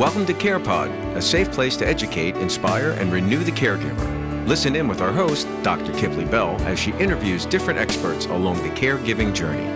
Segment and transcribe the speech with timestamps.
[0.00, 4.48] Welcome to CarePod, a safe place to educate, inspire, and renew the caregiver.
[4.48, 5.92] Listen in with our host, Dr.
[5.92, 9.66] Kipley Bell, as she interviews different experts along the caregiving journey.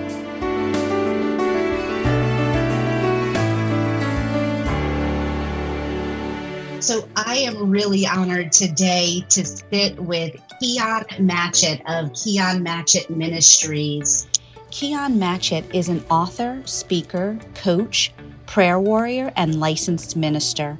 [6.80, 14.26] So I am really honored today to sit with Quionne Matchett of Quionne Matchett Ministries.
[14.70, 18.14] Quionne Matchett is an author, speaker, coach,
[18.46, 20.78] prayer warrior, and licensed minister.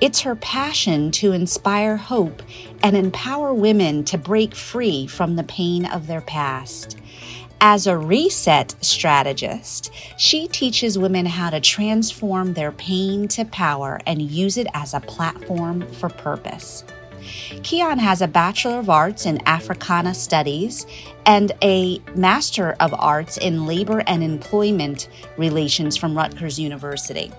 [0.00, 2.42] It's her passion to inspire hope
[2.82, 6.98] and empower women to break free from the pain of their past.
[7.60, 14.20] As a reset strategist, she teaches women how to transform their pain to power and
[14.20, 16.84] use it as a platform for purpose.
[17.62, 20.86] Quionne has a Bachelor of Arts in Africana Studies
[21.26, 27.32] and a Master of Arts in Labor and Employment Relations from Rutgers University.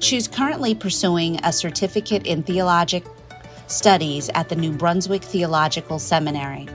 [0.00, 3.04] She's currently pursuing a certificate in theologic
[3.66, 6.68] studies at the New Brunswick Theological Seminary.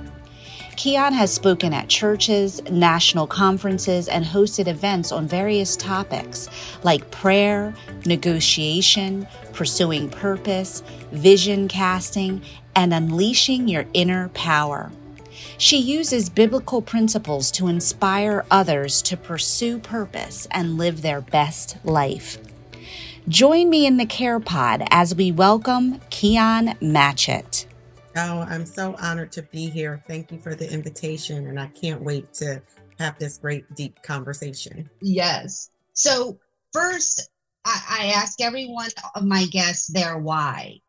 [0.78, 6.50] Quionne has spoken at churches, national conferences, and hosted events on various topics
[6.84, 7.74] like prayer,
[8.06, 12.42] negotiation, pursuing purpose, vision casting,
[12.76, 14.92] and unleashing your inner power.
[15.58, 22.38] She uses biblical principles to inspire others to pursue purpose and live their best life.
[23.28, 27.66] Join me in the Care Pod as we welcome Quionne Matchett.
[28.16, 30.04] Oh, I'm so honored to be here.
[30.08, 32.62] Thank you for the invitation, and I can't wait to
[33.00, 34.90] have this great, deep conversation.
[35.02, 35.70] Yes.
[35.94, 36.40] So,
[36.74, 37.30] first,
[37.66, 40.80] I, I ask every one of my guests their why.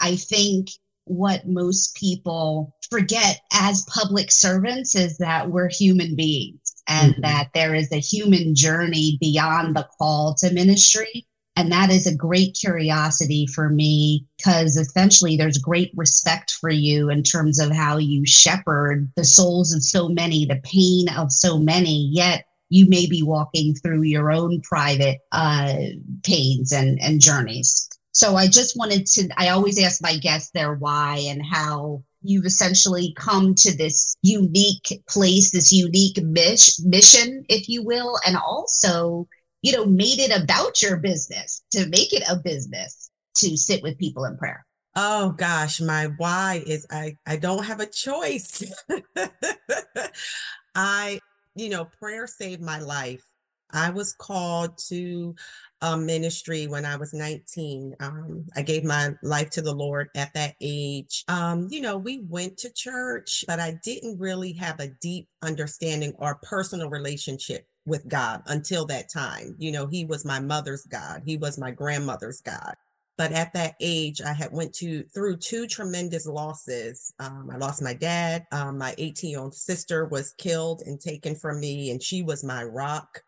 [0.00, 0.68] I think
[1.04, 7.22] what most people forget as public servants is that we're human beings and mm-hmm.
[7.22, 11.26] that there is a human journey beyond the call to ministry.
[11.56, 17.10] And that is a great curiosity for me because essentially there's great respect for you
[17.10, 21.58] in terms of how you shepherd the souls of so many, the pain of so
[21.58, 25.74] many, yet you may be walking through your own private uh,
[26.22, 27.88] pains and, and journeys.
[28.18, 32.46] So I just wanted to, I always ask my guests their why and how you've
[32.46, 39.28] essentially come to this unique place, this unique mission, if you will, and also,
[39.62, 43.96] you know, made it about your business to make it a business to sit with
[43.98, 44.66] people in prayer.
[44.96, 48.64] Oh gosh, my why is I I don't have a choice.
[50.74, 51.20] I,
[51.54, 53.22] you know, prayer saved my life.
[53.70, 55.36] I was called to
[55.82, 57.96] um, ministry when I was 19.
[58.00, 61.24] Um, I gave my life to the Lord at that age.
[61.28, 66.12] Um, you know, we went to church, but I didn't really have a deep understanding
[66.18, 69.54] or personal relationship with God until that time.
[69.58, 72.74] You know, He was my mother's God, He was my grandmother's God.
[73.16, 77.12] But at that age, I had went to through two tremendous losses.
[77.18, 78.46] Um, I lost my dad.
[78.52, 82.44] Um, my 18 year old sister was killed and taken from me, and she was
[82.44, 83.22] my rock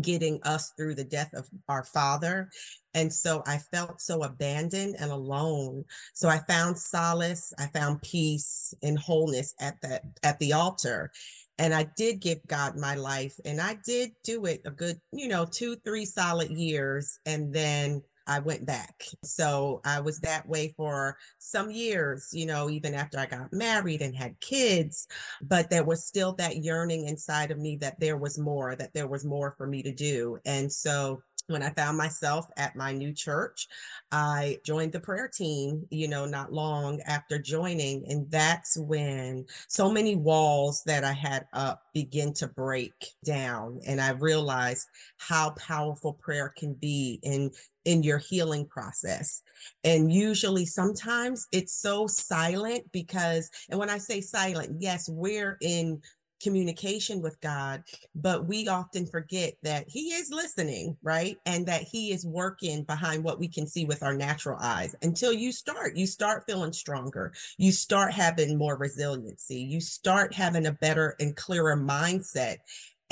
[0.00, 2.48] getting us through the death of our father.
[2.94, 5.84] And so I felt so abandoned and alone.
[6.14, 11.10] So I found solace, I found peace and wholeness at that at the altar.
[11.58, 15.28] And I did give God my life and I did do it a good, you
[15.28, 19.02] know, 2 3 solid years and then I went back.
[19.24, 24.02] So I was that way for some years, you know, even after I got married
[24.02, 25.08] and had kids.
[25.42, 29.08] But there was still that yearning inside of me that there was more, that there
[29.08, 30.38] was more for me to do.
[30.44, 33.68] And so when I found myself at my new church,
[34.12, 38.10] I joined the prayer team, you know, not long after joining.
[38.10, 42.92] And that's when so many walls that I had up begin to break
[43.24, 43.80] down.
[43.86, 47.50] And I realized how powerful prayer can be in
[47.86, 49.42] in your healing process.
[49.84, 56.02] And usually sometimes it's so silent because and when I say silent, yes, we're in
[56.40, 57.82] communication with God,
[58.14, 61.36] but we often forget that He is listening, right?
[61.46, 65.32] And that He is working behind what we can see with our natural eyes until
[65.32, 65.96] you start.
[65.96, 67.32] You start feeling stronger.
[67.58, 69.60] You start having more resiliency.
[69.60, 72.56] You start having a better and clearer mindset.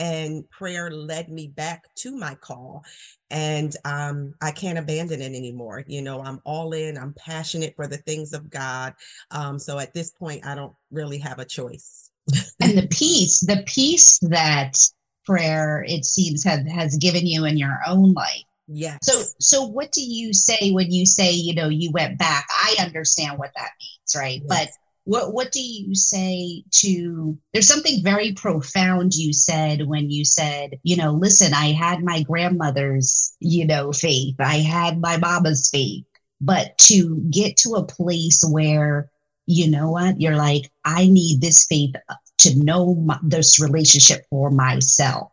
[0.00, 2.84] And prayer led me back to my call.
[3.30, 5.82] And um, I can't abandon it anymore.
[5.88, 8.94] You know, I'm all in, I'm passionate for the things of God.
[9.32, 12.12] Um, so at this point, I don't really have a choice
[12.60, 14.76] and the peace, the peace that
[15.24, 18.42] prayer, it seems, have has given you in your own life.
[18.66, 18.98] Yes.
[19.02, 22.46] So so what do you say when you say, you know, you went back?
[22.50, 24.42] I understand what that means, right?
[24.42, 24.48] Yes.
[24.48, 24.68] But
[25.08, 30.78] what what do you say to there's something very profound you said when you said
[30.82, 36.04] you know listen i had my grandmother's you know faith i had my mama's faith
[36.42, 39.10] but to get to a place where
[39.48, 40.20] you know what?
[40.20, 41.94] You're like i need this faith
[42.38, 45.32] to know my, this relationship for myself.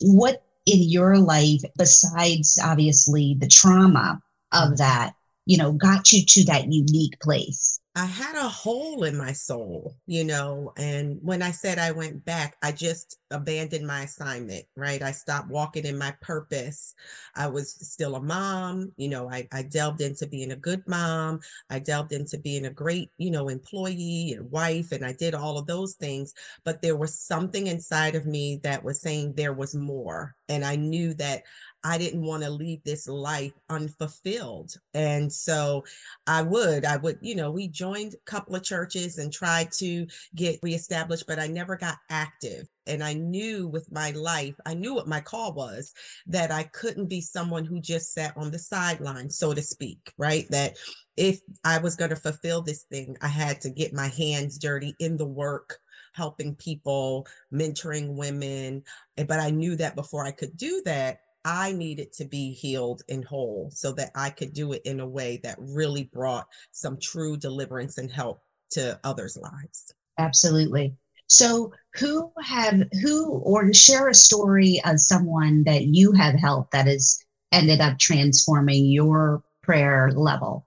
[0.00, 4.20] What in your life besides obviously the trauma
[4.52, 5.12] of that
[5.44, 9.94] you know got you to that unique place I had a hole in my soul,
[10.06, 10.72] you know.
[10.78, 15.02] And when I said I went back, I just abandoned my assignment, right?
[15.02, 16.94] I stopped walking in my purpose.
[17.36, 21.40] I was still a mom, you know, I, I delved into being a good mom.
[21.68, 25.58] I delved into being a great, you know, employee and wife, and I did all
[25.58, 26.32] of those things.
[26.64, 30.34] But there was something inside of me that was saying there was more.
[30.48, 31.42] And I knew that
[31.84, 34.74] I didn't want to leave this life unfulfilled.
[34.94, 35.84] And so
[36.26, 40.06] I would, I would, you know, we joined a couple of churches and tried to
[40.34, 42.68] get reestablished, but I never got active.
[42.86, 45.92] And I knew with my life, I knew what my call was
[46.26, 50.46] that I couldn't be someone who just sat on the sideline, so to speak, right?
[50.50, 50.76] That
[51.16, 54.94] if I was going to fulfill this thing, I had to get my hands dirty
[54.98, 55.78] in the work
[56.14, 58.82] helping people, mentoring women.
[59.16, 63.24] But I knew that before I could do that, I needed to be healed and
[63.24, 67.36] whole so that I could do it in a way that really brought some true
[67.36, 68.42] deliverance and help
[68.72, 69.92] to others' lives.
[70.18, 70.94] Absolutely.
[71.28, 76.86] So, who have who or share a story of someone that you have helped that
[76.86, 77.18] has
[77.52, 80.66] ended up transforming your prayer level?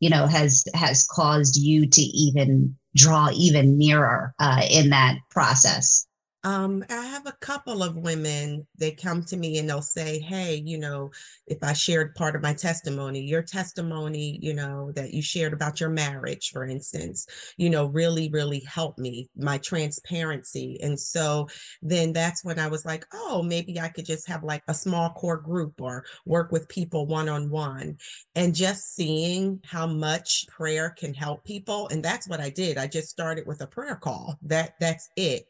[0.00, 6.05] You know, has has caused you to even draw even nearer uh, in that process.
[6.46, 10.62] Um, I have a couple of women, they come to me and they'll say, Hey,
[10.64, 11.10] you know,
[11.48, 15.80] if I shared part of my testimony, your testimony, you know, that you shared about
[15.80, 17.26] your marriage, for instance,
[17.56, 20.78] you know, really, really helped me, my transparency.
[20.80, 21.48] And so
[21.82, 25.10] then that's when I was like, Oh, maybe I could just have like a small
[25.14, 27.98] core group or work with people one on one.
[28.36, 31.88] And just seeing how much prayer can help people.
[31.88, 32.78] And that's what I did.
[32.78, 34.38] I just started with a prayer call.
[34.42, 35.46] That that's it.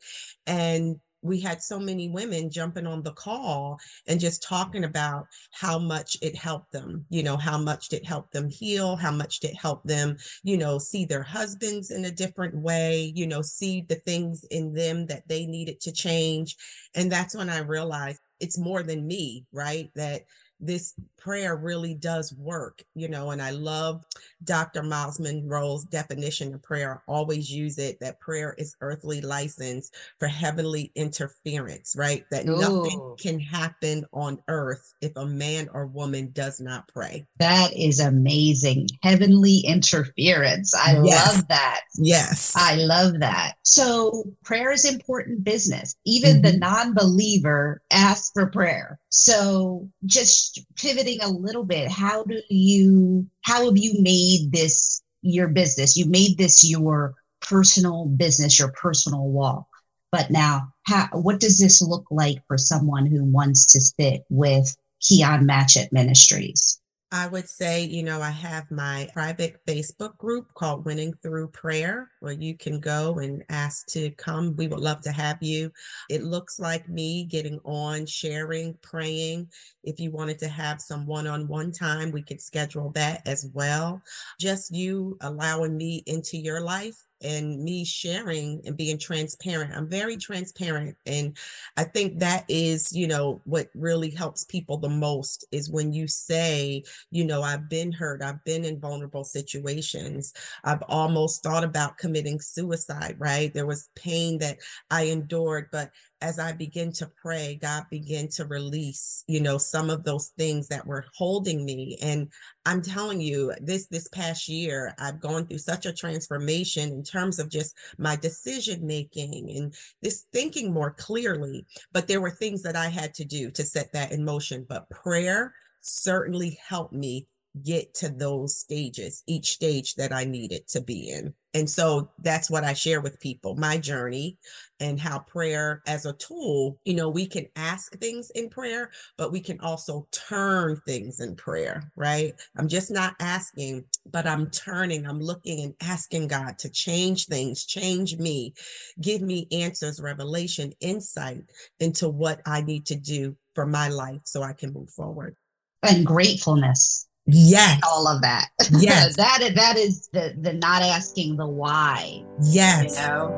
[0.46, 0.85] And
[1.26, 6.16] we had so many women jumping on the call and just talking about how much
[6.22, 9.86] it helped them, you know, how much it helped them heal, how much it helped
[9.86, 14.44] them, you know, see their husbands in a different way, you know, see the things
[14.50, 16.56] in them that they needed to change.
[16.94, 19.90] And that's when I realized it's more than me, right?
[19.94, 20.22] That
[20.60, 24.04] this prayer really does work, you know, and I love
[24.44, 24.82] Dr.
[24.82, 27.02] Myles Munroe's definition of prayer.
[27.08, 32.24] I always use it that prayer is earthly license for heavenly interference, right?
[32.30, 32.60] That Ooh.
[32.60, 37.26] nothing can happen on earth if a man or woman does not pray.
[37.38, 38.88] That is amazing.
[39.02, 40.74] Heavenly interference.
[40.74, 41.34] I yes.
[41.34, 41.80] love that.
[41.96, 42.52] Yes.
[42.56, 43.54] I love that.
[43.62, 45.96] So prayer is important business.
[46.04, 46.52] Even mm-hmm.
[46.52, 49.00] the non believer asks for prayer.
[49.08, 50.45] So just
[50.76, 55.96] pivoting a little bit, how do you, how have you made this your business?
[55.96, 59.66] You made this your personal business, your personal walk.
[60.12, 64.74] But now, how, what does this look like for someone who wants to sit with
[65.02, 66.80] Quionne Matchett Ministries?
[67.12, 72.10] I would say, you know, I have my private Facebook group called Winning Through Prayer,
[72.18, 74.56] where you can go and ask to come.
[74.56, 75.70] We would love to have you.
[76.10, 79.48] It looks like me getting on, sharing, praying.
[79.84, 83.48] If you wanted to have some one on one time, we could schedule that as
[83.54, 84.02] well.
[84.40, 89.72] Just you allowing me into your life and me sharing and being transparent.
[89.74, 90.96] I'm very transparent.
[91.06, 91.36] And
[91.76, 96.06] I think that is, you know, what really helps people the most is when you
[96.06, 100.32] say, you know, I've been hurt, I've been in vulnerable situations,
[100.64, 103.52] I've almost thought about committing suicide, right?
[103.52, 104.58] There was pain that
[104.90, 109.90] I endured, but as I begin to pray, God began to release, you know, some
[109.90, 111.98] of those things that were holding me.
[112.00, 112.32] And
[112.64, 117.38] I'm telling you, this this past year, I've gone through such a transformation in terms
[117.38, 121.66] of just my decision making and this thinking more clearly.
[121.92, 124.64] But there were things that I had to do to set that in motion.
[124.68, 127.26] But prayer certainly helped me
[127.62, 131.34] get to those stages, each stage that I needed to be in.
[131.54, 134.36] And so that's what I share with people my journey
[134.78, 139.32] and how prayer as a tool, you know, we can ask things in prayer, but
[139.32, 142.34] we can also turn things in prayer, right?
[142.58, 147.64] I'm just not asking, but I'm turning, I'm looking and asking God to change things,
[147.64, 148.52] change me,
[149.00, 151.44] give me answers, revelation, insight
[151.80, 155.36] into what I need to do for my life so I can move forward.
[155.82, 157.80] And gratefulness Yes.
[157.84, 158.48] All of that.
[158.70, 159.16] Yes.
[159.16, 162.24] that that is the the not asking the why.
[162.42, 162.96] Yes.
[162.96, 163.30] You know?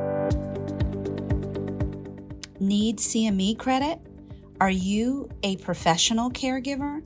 [2.61, 3.99] Need CME credit?
[4.61, 7.03] Are you a professional caregiver?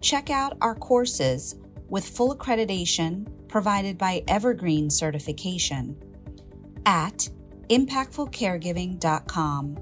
[0.00, 1.56] Check out our courses
[1.88, 5.96] with full accreditation provided by Evergreen Certification
[6.86, 7.28] at
[7.68, 9.78] impactfulcaregiving.com.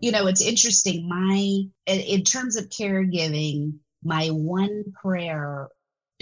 [0.00, 1.08] You know, it's interesting.
[1.08, 5.68] My, in terms of caregiving, my one prayer,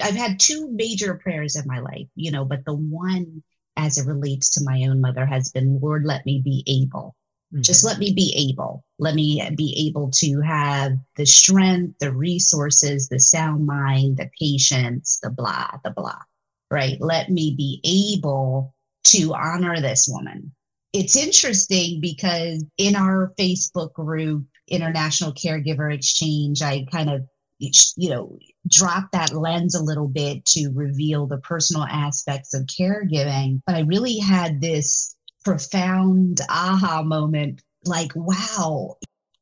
[0.03, 3.43] I've had two major prayers in my life, you know, but the one
[3.77, 7.15] as it relates to my own mother has been, Lord, let me be able.
[7.53, 7.63] Mm-hmm.
[7.63, 8.85] Just let me be able.
[8.99, 15.21] Let me be able to have the strength, the resources, the sound mind, the patience,
[15.23, 16.19] the blah, the blah,
[16.71, 16.97] right?
[17.01, 17.81] Let me be
[18.17, 20.53] able to honor this woman.
[20.99, 28.39] It's interesting because in our Facebook group, International Caregiver Exchange, I kind of you know
[28.67, 33.81] drop that lens a little bit to reveal the personal aspects of caregiving but i
[33.81, 38.95] really had this profound aha moment like wow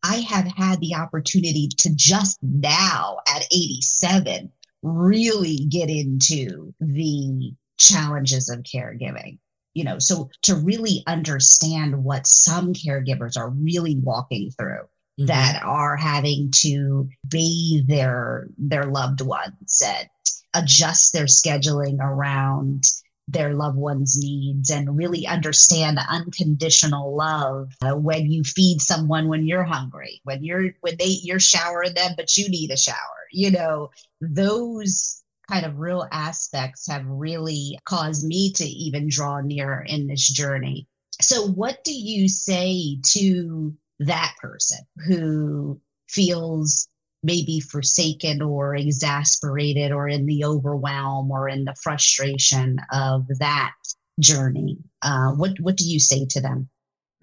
[0.05, 4.49] i have had the opportunity to just now at 87
[4.85, 9.39] really get into the challenges of caregiving
[9.75, 14.83] you know so to really understand what some caregivers are really walking through
[15.19, 15.27] mm-hmm.
[15.27, 20.09] that are having to bathe their their loved ones and
[20.55, 22.85] adjust their scheduling around
[23.27, 29.47] their loved ones needs and really understand unconditional love uh, when you feed someone when
[29.47, 32.97] you're hungry when you're when they you're showering them but you need a shower
[33.33, 33.91] you know
[34.21, 40.27] those kind of real aspects have really caused me to even draw nearer in this
[40.29, 40.87] journey.
[41.21, 46.89] So what do you say to that person who feels
[47.23, 53.73] maybe forsaken or exasperated or in the overwhelm or in the frustration of that
[54.21, 54.79] journey?
[55.03, 56.69] Uh, what what do you say to them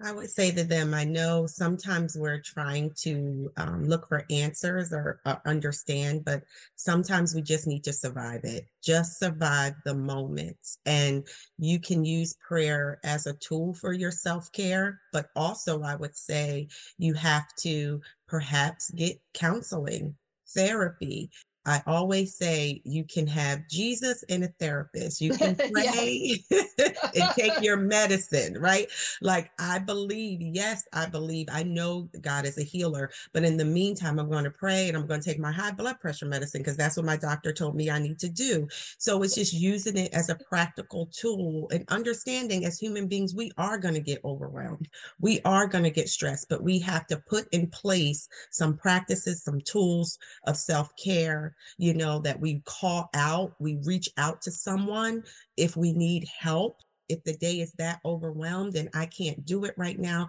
[0.04, 4.92] I would say to them, I know sometimes we're trying to um, look for answers
[4.92, 6.42] or, or, understand, but
[6.74, 8.66] sometimes we just need to survive it.
[8.82, 10.78] Just survive the moments.
[10.86, 11.26] And
[11.58, 16.16] you can use prayer as a tool for your self care, but also I would
[16.16, 16.68] say
[16.98, 20.16] you have to perhaps get counseling
[20.48, 21.30] therapy.
[21.64, 25.20] I always say you can have Jesus and a therapist.
[25.20, 28.88] You can pray and take your medicine, right?
[29.20, 33.64] Like I believe, yes, I believe, I know God is a healer, but in the
[33.64, 36.62] meantime, I'm going to pray and I'm going to take my high blood pressure medicine
[36.62, 38.66] because that's what my doctor told me I need to do.
[38.98, 43.52] So it's just using it as a practical tool and understanding as human beings, we
[43.56, 44.88] are going to get overwhelmed.
[45.20, 49.44] We are going to get stressed, but we have to put in place some practices,
[49.44, 54.50] some tools of self care you know, that we call out, we reach out to
[54.50, 55.22] someone
[55.56, 56.78] if we need help.
[57.08, 60.28] If the day is that overwhelmed and I can't do it right now,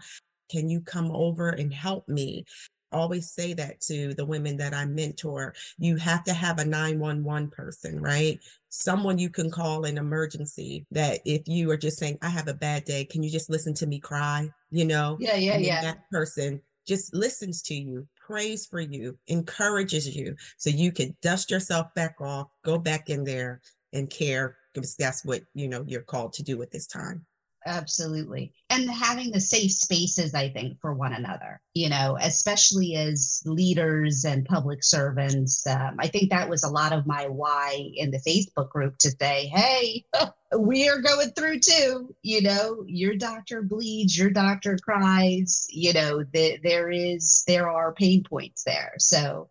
[0.50, 2.46] can you come over and help me?
[2.94, 5.54] always say that to the women that I mentor.
[5.78, 8.40] You have to have a 911 person, right?
[8.70, 12.54] Someone you can call in emergency that if you are just saying, I have a
[12.54, 14.50] bad day, can you just listen to me cry?
[14.72, 15.18] You know?
[15.20, 15.82] Yeah, yeah, yeah.
[15.82, 21.52] That person just listens to you, prays for you, encourages you so you can dust
[21.52, 23.62] yourself back off, go back in there
[23.94, 27.26] and care because that's what you know you're called to do at this time
[27.66, 28.54] absolutely.
[28.70, 34.26] And having the safe spaces i think for one another you know especially as leaders
[34.26, 38.20] and public servants um, i think that was a lot of my why in the
[38.20, 40.04] facebook group to say hey
[40.58, 42.16] we are going through too.
[42.22, 47.94] You know your doctor bleeds your doctor cries you know the, there is there are
[47.94, 48.94] pain points there.
[48.98, 49.50] So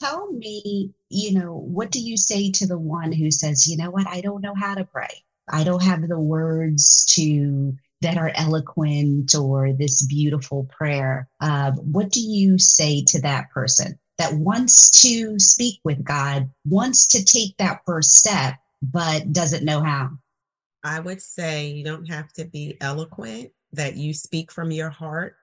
[0.00, 3.90] tell me you know what do you say to the one who says you know
[3.90, 4.06] what?
[4.06, 9.34] I don't know how to pray I don't have the words to that are eloquent
[9.34, 11.28] or this beautiful prayer.
[11.40, 17.08] Uh, what do you say to that person that wants to speak with God, wants
[17.08, 20.10] to take that first step, but doesn't know how?
[20.84, 25.36] I would say you don't have to be eloquent, that you speak from your heart.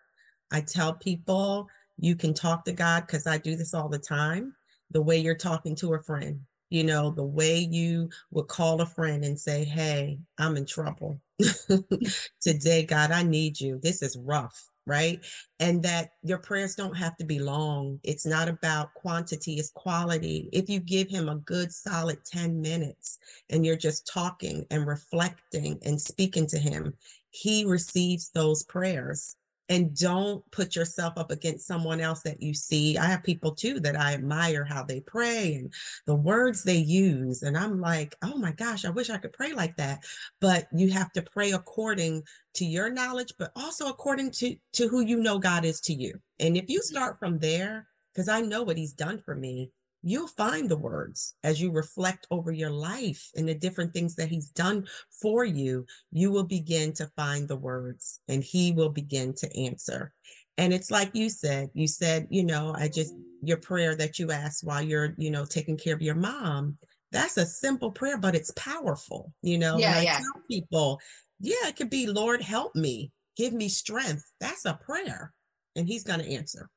[0.51, 4.55] I tell people you can talk to God because I do this all the time,
[4.91, 8.85] the way you're talking to a friend you know, the way you would call a
[8.85, 11.19] friend and say, Hey, I'm in trouble.
[12.41, 13.79] Today, God, I need you.
[13.81, 15.19] This is rough, right?
[15.59, 17.99] And that your prayers don't have to be long.
[18.03, 20.49] It's not about quantity, it's quality.
[20.53, 23.17] If you give him a good solid 10 minutes
[23.49, 26.93] and you're just talking and reflecting and speaking to him,
[27.29, 29.35] he receives those prayers
[29.69, 32.97] and don't put yourself up against someone else that you see.
[32.97, 35.73] I have people too that I admire how they pray and
[36.05, 37.41] the words they use.
[37.41, 40.03] And I'm like, oh my gosh, I wish I could pray like that.
[40.39, 42.23] But you have to pray according
[42.55, 46.19] to your knowledge, but also according to, to who you know God is to you.
[46.39, 46.95] And if you mm-hmm.
[46.95, 49.71] start from there, because I know what he's done for me,
[50.05, 54.29] you'll find the words as you reflect over your life and the different things that
[54.29, 55.83] he's done for you.
[56.11, 60.13] You will begin to find the words and he will begin to answer.
[60.59, 64.31] And it's like you said, you said, you know, I just, your prayer that you
[64.31, 66.77] asked while you're, you know, taking care of your mom.
[67.11, 69.33] That's a simple prayer, but it's powerful.
[69.41, 70.17] You know, yeah, yeah.
[70.17, 70.99] tell people,
[71.39, 74.31] yeah, it could be, Lord, help me, give me strength.
[74.39, 75.33] That's a prayer,
[75.75, 76.69] and He's going to answer.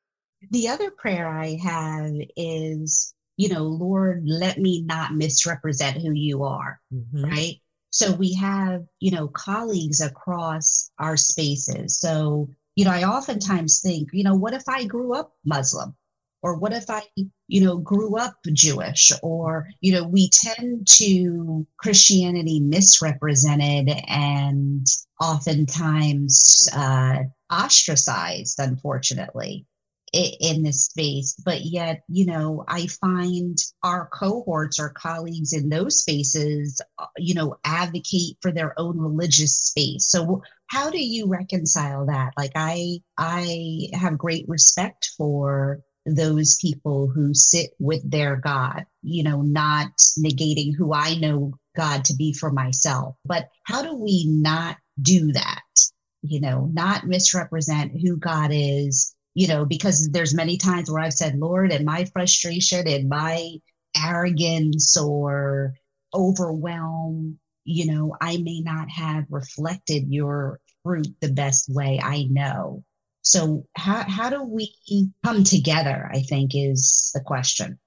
[0.51, 6.43] The other prayer I have is you know, Lord, let me not misrepresent who you
[6.43, 7.25] are, mm-hmm.
[7.25, 7.55] right?
[7.91, 11.99] So we have, you know, colleagues across our spaces.
[12.01, 15.95] So, you know, I oftentimes think, you know, what if I grew up Muslim?
[16.43, 17.03] Or what if I,
[17.47, 19.13] you know, grew up Jewish?
[19.23, 24.87] Or, you know, we tend to Christianity misrepresented and
[25.21, 27.19] oftentimes uh,
[27.51, 29.65] ostracized, unfortunately
[30.13, 36.01] in this space but yet you know i find our cohorts our colleagues in those
[36.01, 40.09] spaces uh, you know advocate for their own religious space.
[40.09, 42.33] So how do you reconcile that?
[42.37, 49.23] Like i i have great respect for those people who sit with their god you
[49.23, 53.15] know not negating who i know god to be for myself.
[53.25, 55.63] But how do we not do that?
[56.23, 61.13] You know not misrepresent who god is you know, because there's many times where I've
[61.13, 63.53] said, Lord, in my frustration and my
[63.97, 65.75] arrogance or
[66.13, 72.83] overwhelm, you know, I may not have reflected your fruit the best way I know.
[73.23, 74.75] So how how do we
[75.25, 76.11] come together?
[76.13, 77.79] I think is the question.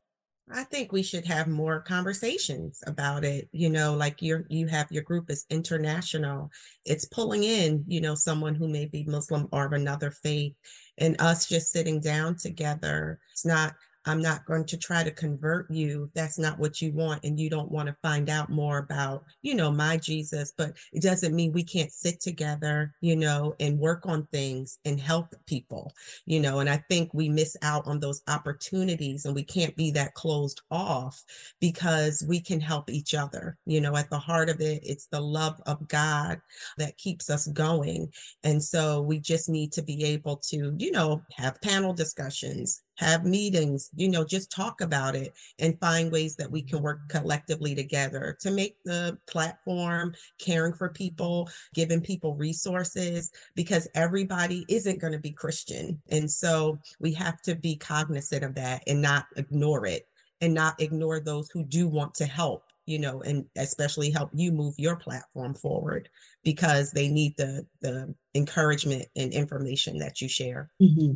[0.53, 3.47] I think we should have more conversations about it.
[3.51, 6.51] You know, like you're you have your group is international.
[6.85, 10.53] It's pulling in, you know, someone who may be Muslim or of another faith
[10.97, 13.19] and us just sitting down together.
[13.31, 16.09] It's not I'm not going to try to convert you.
[16.15, 17.23] That's not what you want.
[17.23, 20.53] And you don't want to find out more about, you know, my Jesus.
[20.55, 24.99] But it doesn't mean we can't sit together, you know, and work on things and
[24.99, 25.93] help people,
[26.25, 26.59] you know.
[26.59, 30.61] And I think we miss out on those opportunities and we can't be that closed
[30.71, 31.23] off
[31.59, 33.57] because we can help each other.
[33.65, 36.41] You know, at the heart of it, it's the love of God
[36.77, 38.11] that keeps us going.
[38.43, 43.25] And so we just need to be able to, you know, have panel discussions have
[43.25, 47.73] meetings, you know, just talk about it and find ways that we can work collectively
[47.73, 55.13] together to make the platform caring for people, giving people resources, because everybody isn't going
[55.13, 55.99] to be Christian.
[56.09, 60.07] And so we have to be cognizant of that and not ignore it
[60.39, 64.51] and not ignore those who do want to help you know and especially help you
[64.51, 66.09] move your platform forward
[66.43, 71.13] because they need the the encouragement and information that you share mm-hmm.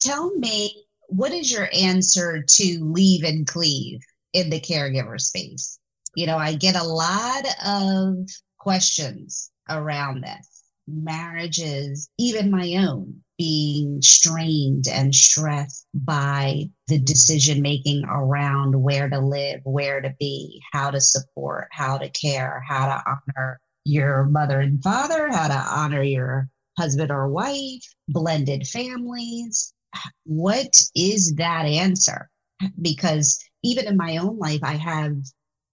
[0.00, 4.00] tell me what is your answer to leave and cleave
[4.32, 5.78] in the caregiver space?
[6.16, 10.62] You know, I get a lot of questions around this.
[10.86, 19.18] Marriages, even my own, being strained and stressed by the decision making around where to
[19.18, 24.60] live, where to be, how to support, how to care, how to honor your mother
[24.60, 29.73] and father, how to honor your husband or wife, blended families,
[30.24, 32.30] what is that answer?
[32.80, 35.16] Because even in my own life, I have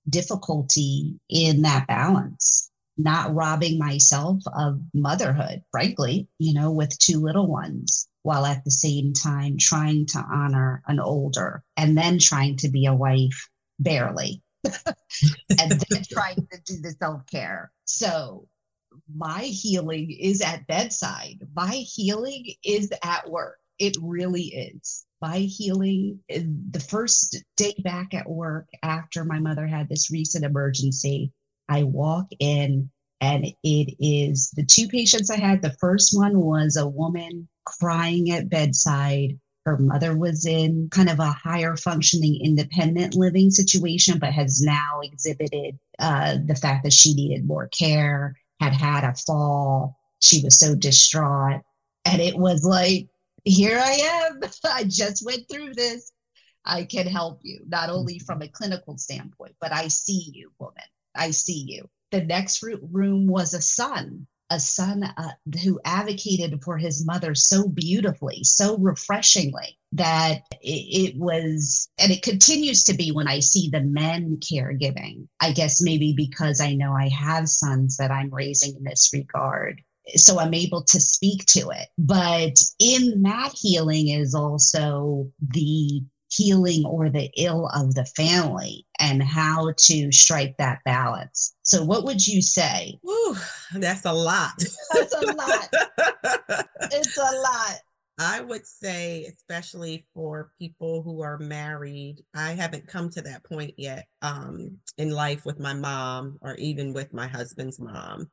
[0.10, 7.48] difficulty in that balance, not robbing myself of motherhood, frankly, you know, with two little
[7.48, 12.70] ones, while at the same time trying to honor an older and then trying to
[12.70, 14.42] be a wife barely.
[14.66, 17.72] and then trying to do the self care.
[17.86, 18.48] So,
[19.14, 21.40] my healing is at bedside.
[21.56, 23.58] My healing is at work.
[23.82, 25.08] It really is.
[25.24, 30.46] My healing, eh, the first day back at work after my mother had this recent
[30.46, 31.34] emergency,
[31.68, 32.92] I walk in
[33.22, 35.64] and it is the two patients I had.
[35.64, 39.40] The first one was a woman crying at bedside.
[39.66, 45.00] Her mother was in kind of a higher functioning independent living situation, but has now
[45.02, 49.98] exhibited uh, the fact that she needed more care, had had a fall.
[50.20, 51.62] She was so distraught.
[52.06, 53.08] And it was like,
[53.44, 54.42] here I am.
[54.66, 56.12] I just went through this.
[56.64, 58.50] I can help you, not only from mm-hmm.
[58.50, 60.84] a clinical standpoint, but I see you, woman.
[61.16, 61.90] I see you.
[62.12, 65.32] The next room was a son a son uh,
[65.64, 72.22] who advocated for his mother so beautifully, so refreshingly that it, it, was, and it
[72.22, 75.28] continues to be when I see the men caregiving.
[75.40, 79.82] I guess maybe because I know I have sons that I'm raising in this regard.
[80.16, 81.88] So I'm able to speak to it.
[81.98, 89.22] But in that healing is also the healing or the ill of the family and
[89.22, 91.56] how to strike that balance.
[91.64, 93.00] So, what would you say?
[93.08, 93.36] Ooh,
[93.76, 94.64] that's a lot.
[94.94, 95.70] That's a lot.
[96.92, 97.80] it's a lot.
[98.20, 103.74] I would say, especially for people who are married, I haven't come to that point
[103.78, 108.30] yet um, in life with my mom or even with my husband's mom.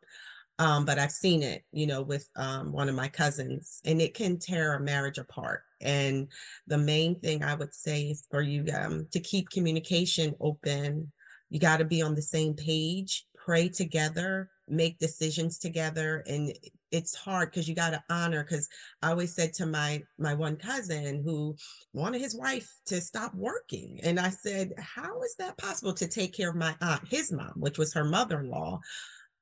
[0.58, 4.14] Um, but I've seen it, you know, with um, one of my cousins, and it
[4.14, 5.62] can tear a marriage apart.
[5.80, 6.28] And
[6.66, 11.12] the main thing I would say is for you um, to keep communication open.
[11.50, 16.52] You got to be on the same page, pray together, make decisions together, and
[16.90, 18.42] it's hard because you got to honor.
[18.42, 18.68] Because
[19.00, 21.56] I always said to my my one cousin who
[21.92, 26.34] wanted his wife to stop working, and I said, "How is that possible to take
[26.34, 28.80] care of my aunt, his mom, which was her mother in law?"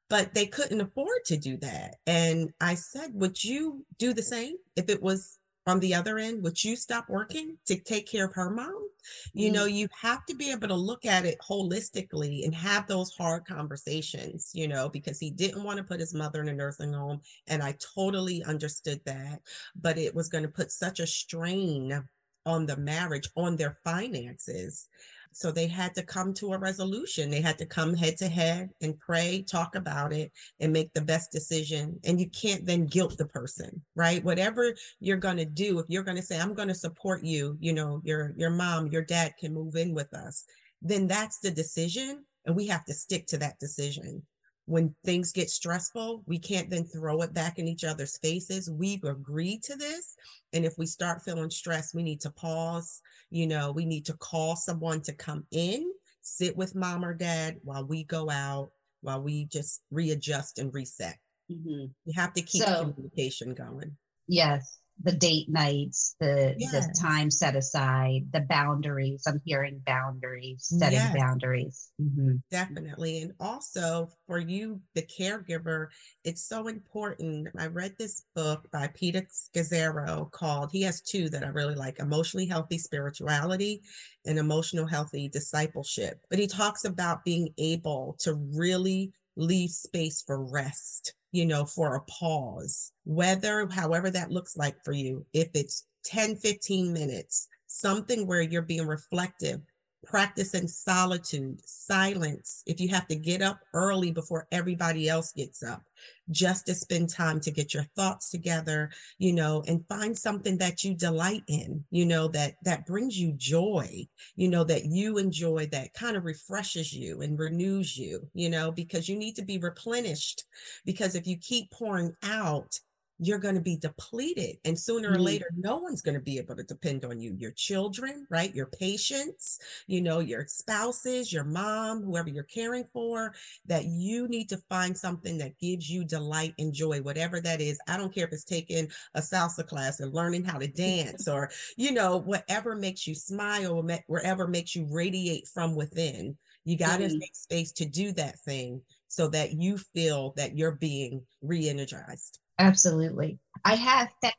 [0.08, 1.96] But they couldn't afford to do that.
[2.06, 6.42] And I said, Would you do the same if it was on the other end?
[6.42, 8.88] Would you stop working to take care of her mom?
[9.34, 9.76] You know, mm-hmm.
[9.76, 14.50] you have to be able to look at it holistically and have those hard conversations,
[14.52, 17.20] you know, because he didn't want to put his mother in a nursing home.
[17.46, 19.42] And I totally understood that.
[19.80, 22.02] But it was going to put such a strain
[22.44, 24.88] on the marriage, on their finances
[25.36, 27.28] so they had to come to a resolution.
[27.28, 31.02] They had to come head to head and pray, talk about it, and make the
[31.02, 32.00] best decision.
[32.04, 34.24] And you can't then guilt the person, right?
[34.24, 37.58] Whatever you're going to do, if you're going to say, I'm going to support you,
[37.60, 40.46] you know, your your mom, your dad can move in with us,
[40.80, 42.24] then that's the decision.
[42.46, 44.22] And we have to stick to that decision
[44.66, 48.70] when things get stressful, we can't then throw it back in each other's faces.
[48.70, 50.16] We've agreed to this.
[50.52, 53.00] And if we start feeling stressed, we need to pause.
[53.30, 55.90] You know, we need to call someone to come in,
[56.22, 58.70] sit with mom or dad while we go out,
[59.02, 61.16] while we just readjust and reset.
[61.50, 61.86] Mm-hmm.
[62.04, 63.96] You have to keep so, communication going.
[64.26, 66.72] Yes the date nights, the yes.
[66.72, 69.24] the time set aside, the boundaries.
[69.26, 71.14] I'm hearing boundaries, setting yes.
[71.14, 71.90] boundaries.
[72.00, 72.36] Mm-hmm.
[72.50, 73.22] Definitely.
[73.22, 75.88] And also for you, the caregiver,
[76.24, 77.48] it's so important.
[77.58, 81.98] I read this book by Peter Scazzero called, he has two that I really like
[81.98, 83.82] Emotionally Healthy Spirituality
[84.24, 86.20] and Emotional Healthy Discipleship.
[86.30, 91.96] But he talks about being able to really leave space for rest you know, for
[91.96, 98.26] a pause, whether, however that looks like for you, if it's 10, 15 minutes, something
[98.26, 99.60] where you're being reflective,
[100.06, 102.62] practicing solitude, silence.
[102.66, 105.82] If you have to get up early before everybody else gets up,
[106.30, 110.84] just to spend time to get your thoughts together, you know, and find something that
[110.84, 115.66] you delight in, you know, that that brings you joy, you know, that you enjoy
[115.72, 119.58] that kind of refreshes you and renews you, you know, because you need to be
[119.58, 120.44] replenished
[120.84, 122.78] because if you keep pouring out,
[123.18, 124.56] you're going to be depleted.
[124.64, 127.34] And sooner or later, no one's going to be able to depend on you.
[127.38, 128.54] Your children, right?
[128.54, 133.32] Your patients, you know, your spouses, your mom, whoever you're caring for,
[133.66, 137.78] that you need to find something that gives you delight and joy, whatever that is.
[137.88, 141.50] I don't care if it's taking a salsa class and learning how to dance or,
[141.76, 146.36] you know, whatever makes you smile, wherever makes you radiate from within.
[146.64, 147.18] You got to mm-hmm.
[147.18, 152.40] make space to do that thing so that you feel that you're being re energized.
[152.58, 153.38] Absolutely.
[153.64, 154.34] I have found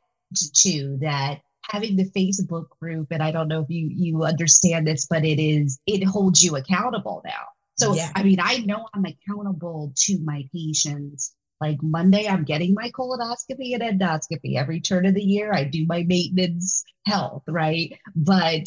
[0.54, 5.06] too that having the Facebook group, and I don't know if you you understand this,
[5.06, 7.46] but it is it holds you accountable now.
[7.76, 8.10] So yeah.
[8.14, 11.34] I mean, I know I'm accountable to my patients.
[11.60, 15.52] Like Monday, I'm getting my colonoscopy and endoscopy every turn of the year.
[15.52, 17.98] I do my maintenance health, right?
[18.14, 18.62] But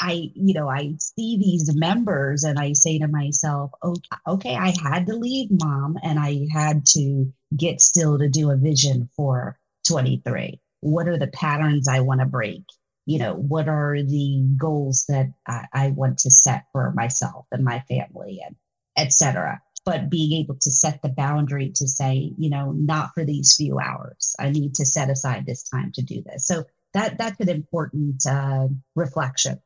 [0.00, 4.74] I, you know, I see these members and I say to myself, okay, okay, I
[4.82, 9.58] had to leave mom and I had to get still to do a vision for
[9.88, 10.60] 23.
[10.80, 12.62] What are the patterns I want to break?
[13.06, 17.64] You know, what are the goals that I, I want to set for myself and
[17.64, 18.56] my family and
[18.96, 19.60] etc.
[19.84, 23.78] But being able to set the boundary to say, you know, not for these few
[23.78, 24.34] hours.
[24.38, 26.46] I need to set aside this time to do this.
[26.46, 29.60] So that that's an important uh, reflection.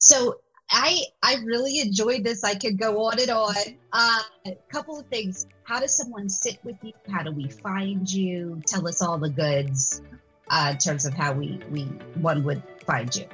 [0.00, 0.36] So
[0.70, 2.44] I I really enjoyed this.
[2.44, 3.54] I could go on and on.
[3.92, 5.46] Uh, a couple of things.
[5.64, 6.92] How does someone sit with you?
[7.10, 8.60] How do we find you?
[8.66, 10.02] Tell us all the goods
[10.50, 11.82] uh, in terms of how we we
[12.20, 13.26] one would find you.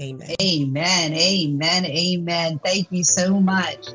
[0.00, 0.34] Amen.
[0.40, 1.14] Amen.
[1.14, 1.86] Amen.
[1.86, 2.60] Amen.
[2.64, 3.88] Thank you so much.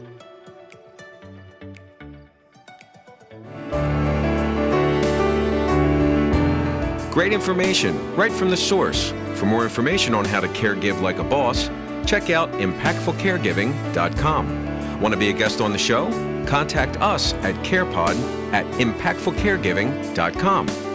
[7.12, 9.12] Great information right from the source.
[9.36, 11.69] For more information on how to caregive like a boss,
[12.06, 15.02] check out impactfulcaregiving.com.
[15.02, 16.30] Want to be a guest on the show?
[16.47, 18.15] Contact us at carepod
[18.54, 20.90] at impactfulcaregiving.com.